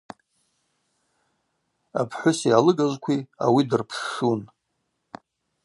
[1.99, 4.41] Апхӏвыси алыгажвкви ауи дырпшшун.